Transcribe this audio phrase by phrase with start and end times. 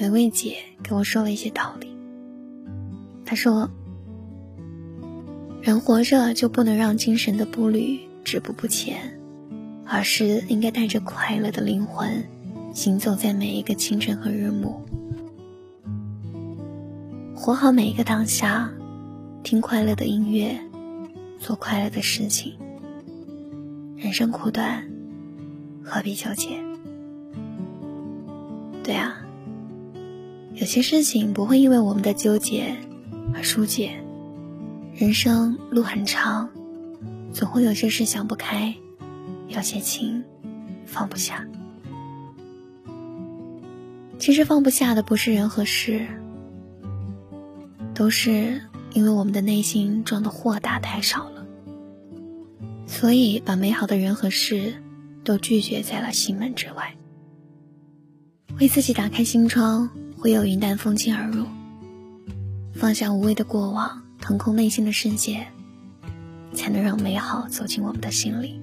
[0.00, 1.86] 有一位姐给我说了一些道理。
[3.24, 3.70] 她说
[5.62, 9.16] ：“人活着就不能让精神的步履止步不前，
[9.86, 12.24] 而是应该带着快乐的灵魂，
[12.74, 14.80] 行走在每一个清晨和日暮，
[17.36, 18.68] 活好每一个当下，
[19.44, 20.58] 听快乐的音乐，
[21.38, 22.58] 做快乐的事情。
[23.96, 24.84] 人生苦短，
[25.84, 26.58] 何必纠结？
[28.82, 29.18] 对啊。”
[30.54, 32.76] 有些事情不会因为我们的纠结
[33.34, 34.00] 而疏解，
[34.94, 36.48] 人生路很长，
[37.32, 38.72] 总会有些事想不开，
[39.48, 40.22] 有些情
[40.86, 41.44] 放不下。
[44.16, 46.06] 其实放不下的不是人和事，
[47.92, 51.44] 都是因为我们的内心装的豁达太少了，
[52.86, 54.74] 所以把美好的人和事
[55.24, 56.94] 都拒绝在了心门之外，
[58.60, 59.88] 为自己打开心窗。
[60.16, 61.44] 会有云淡风轻而入，
[62.72, 65.46] 放下无谓的过往，腾空内心的世界，
[66.54, 68.58] 才能让美好走进我们的心里，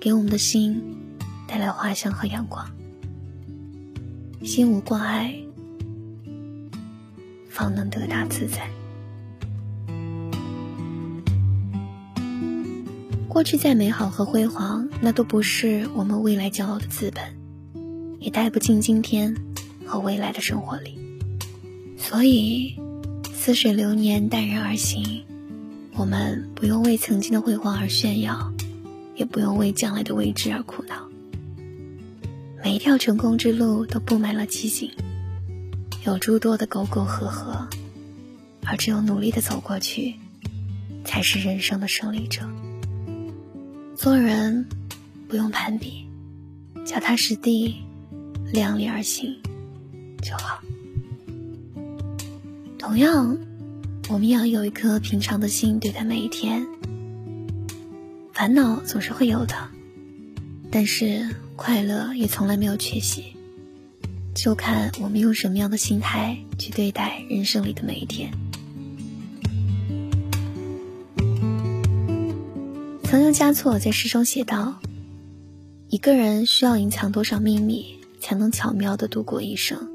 [0.00, 0.82] 给我们的心
[1.46, 2.68] 带来花香和阳光。
[4.42, 5.32] 心无挂碍，
[7.48, 8.68] 方能得大自在。
[13.28, 17.22] 过去再美好和辉煌，那都不是我们未来骄傲的资本，
[18.24, 19.36] 也带不进今天。
[19.86, 20.96] 和未来的生活里，
[21.98, 22.74] 所以
[23.34, 25.22] 似水流年，淡然而行。
[25.92, 28.50] 我们不用为曾经的辉煌而炫耀，
[29.14, 31.06] 也不用为将来的未知而苦恼。
[32.64, 34.90] 每一条成功之路都布满了奇景，
[36.06, 37.68] 有诸多的沟沟壑壑，
[38.64, 40.14] 而只有努力的走过去，
[41.04, 42.40] 才是人生的胜利者。
[43.94, 44.66] 做人
[45.28, 46.06] 不用攀比，
[46.86, 47.82] 脚踏实地，
[48.54, 49.36] 量力而行。
[50.22, 50.62] 就好。
[52.78, 53.36] 同样，
[54.08, 56.66] 我们要有一颗平常的心对待每一天。
[58.32, 59.54] 烦恼总是会有的，
[60.70, 63.36] 但是快乐也从来没有缺席。
[64.34, 68.32] 就看我们用什么样的心态去对待人生里的每一天。
[73.04, 74.80] 曾有嘉措在诗中写道
[75.88, 79.90] ：“一个人需要隐藏多少秘密，才能巧妙的度过一生？”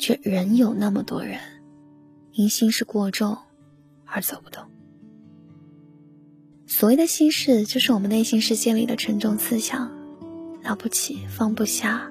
[0.00, 1.38] 却仍有那么多人，
[2.32, 3.36] 因心事过重
[4.06, 4.64] 而走不动。
[6.66, 9.92] 所谓的心事，就是我们内心世界里的沉重思想，
[10.62, 12.10] 了不起，放不下，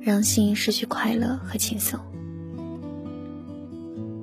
[0.00, 2.00] 让心失去快乐和轻松。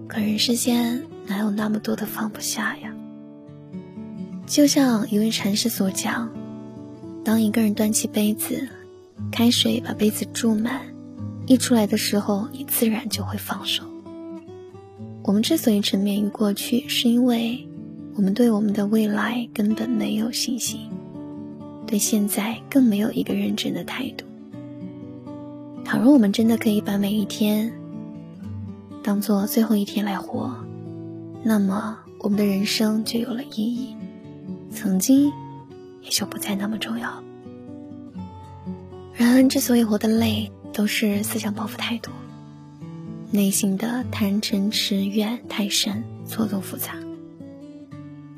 [0.07, 2.93] 可人世间哪有那么多的放不下呀？
[4.47, 6.33] 就像一位禅师所讲：，
[7.23, 8.67] 当一个人端起杯子，
[9.31, 10.81] 开水把杯子注满。
[11.45, 13.83] 溢出来的时候，你自然就会放手。
[15.23, 17.67] 我们之所以沉湎于过去，是因为
[18.15, 20.89] 我们对我们的未来根本没有信心，
[21.87, 24.25] 对现在更没有一个认真的态度。
[25.83, 27.73] 倘若我们真的可以把每一天
[29.01, 30.55] 当做最后一天来活，
[31.43, 33.95] 那么我们的人生就有了意义，
[34.71, 35.31] 曾经
[36.03, 37.23] 也就不再那么重要了。
[39.25, 42.13] 人之所以活得累，都是思想包袱太多，
[43.31, 46.95] 内心的贪嗔痴怨太深，错综复杂。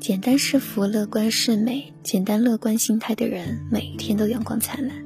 [0.00, 1.92] 简单是福，乐观是美。
[2.02, 4.96] 简单乐观心态的人，每一天都阳光灿烂。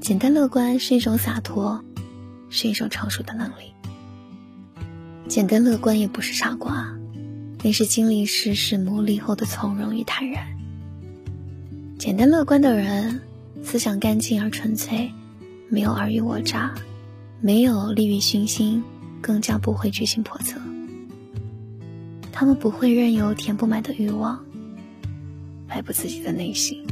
[0.00, 1.82] 简单乐观是一种洒脱，
[2.48, 3.72] 是一种成熟的能力。
[5.28, 6.94] 简单乐观也不是傻瓜，
[7.62, 10.46] 那是经历世事磨砺后的从容与坦然。
[11.98, 13.22] 简单乐观的人，
[13.62, 15.10] 思想干净而纯粹。
[15.68, 16.74] 没有尔虞我诈，
[17.40, 18.82] 没有利欲熏心，
[19.20, 20.60] 更加不会居心叵测。
[22.32, 24.44] 他们不会任由填不满的欲望
[25.68, 26.84] 摆布自己的内心。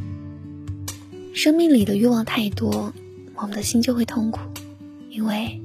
[1.34, 2.92] 生命里的欲望太多，
[3.34, 4.40] 我们的心就会痛苦，
[5.10, 5.60] 因为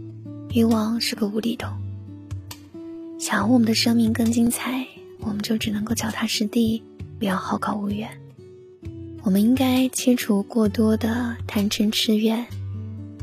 [0.51, 1.69] 欲望是个无底洞。
[3.19, 4.87] 想要我们的生命更精彩，
[5.19, 6.81] 我们就只能够脚踏实地，
[7.19, 8.22] 不要好高骛远。
[9.23, 12.45] 我们应该切除过多的贪嗔痴怨。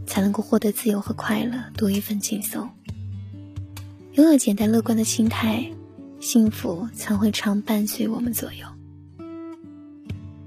[0.06, 2.68] 才能够获得自由和快乐，多一份轻松。
[4.14, 5.70] 拥有简单乐观的心态，
[6.18, 8.66] 幸福才会常伴随我们左右。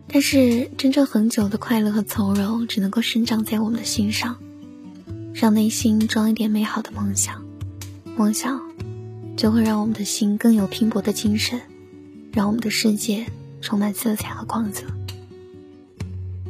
[0.06, 4.36] 但是，真正恒久的快乐和从容，只能够生长在我们的心上，
[5.34, 7.42] 让内心装一点美好的梦想，
[8.18, 8.60] 梦想
[9.38, 11.62] 就会让我们的心更有拼搏的精神，
[12.34, 13.26] 让我们的世界
[13.62, 14.84] 充满色彩和光泽。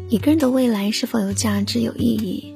[0.09, 2.53] 一个人的未来是否有价值、有意义，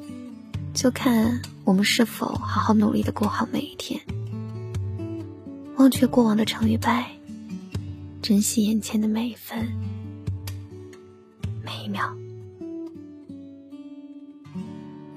[0.74, 4.00] 就看我们是否好好努力的过好每一天，
[5.76, 7.12] 忘却过往的成与败，
[8.22, 9.74] 珍惜眼前的每一分、
[11.66, 12.16] 每一秒。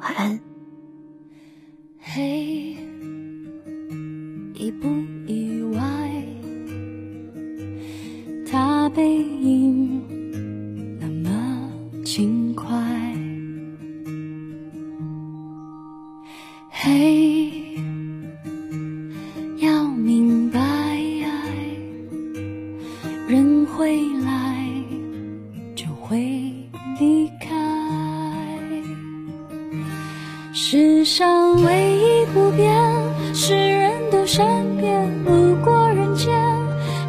[0.00, 0.40] 晚安。
[1.98, 2.49] 嘿，
[16.72, 17.50] 嘿，
[19.58, 20.58] 要明白，
[23.28, 24.64] 人会来，
[25.74, 26.18] 就会
[26.98, 27.48] 离开。
[30.52, 32.74] 世上唯一不变
[33.34, 36.34] 是人都善变，路过人间，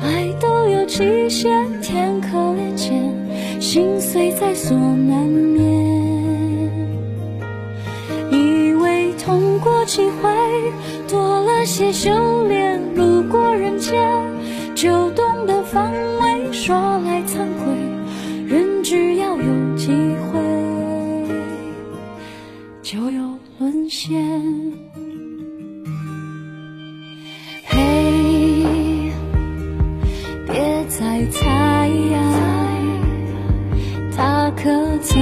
[0.04, 1.50] 爱都有期限，
[1.82, 3.02] 天可怜见。
[3.60, 5.71] 心碎在所难免，
[9.94, 10.32] 机会，
[11.10, 12.80] 多了些修炼。
[12.96, 14.02] 路过人间，
[14.74, 15.92] 就懂得防
[16.22, 16.54] 卫。
[16.54, 17.76] 说来惭愧，
[18.48, 19.92] 人只要有机
[20.32, 20.40] 会，
[22.82, 24.26] 就有沦陷。
[27.66, 29.12] 嘿，
[30.48, 31.92] 别再猜。
[34.16, 34.70] 他可
[35.02, 35.20] 曾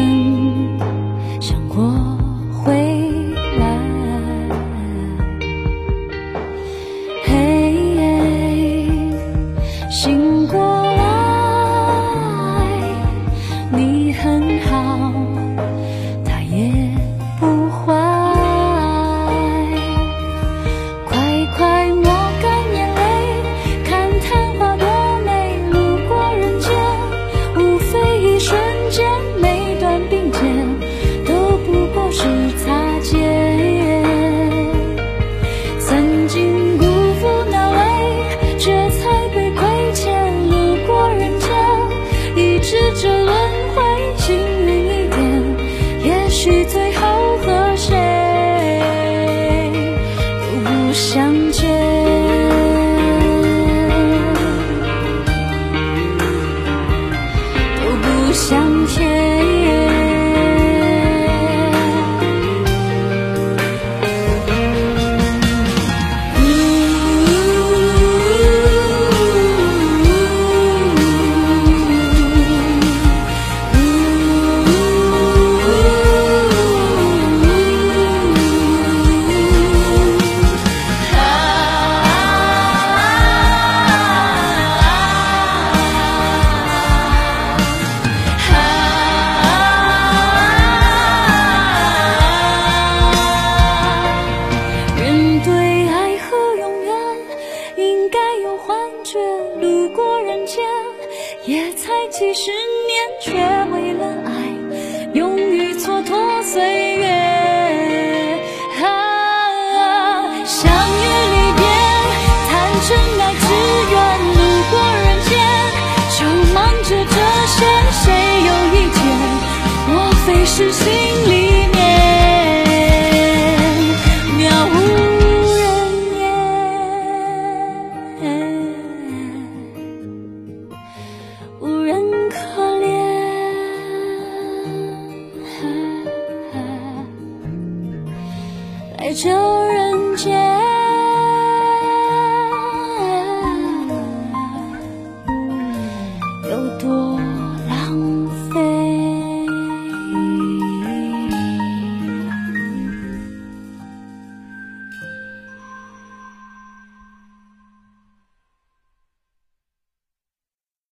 [120.60, 121.09] 是心